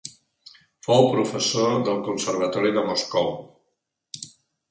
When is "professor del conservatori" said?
1.17-2.73